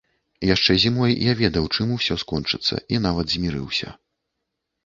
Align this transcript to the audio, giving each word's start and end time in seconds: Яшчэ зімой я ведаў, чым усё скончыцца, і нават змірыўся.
Яшчэ 0.55 0.71
зімой 0.83 1.11
я 1.25 1.33
ведаў, 1.41 1.67
чым 1.75 1.91
усё 1.97 2.17
скончыцца, 2.23 2.75
і 2.95 3.03
нават 3.07 3.27
змірыўся. 3.35 3.95